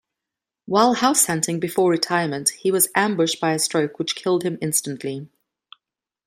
[0.65, 5.29] While house-hunting before retirement he was 'ambushed by a stroke which killed him instantly'.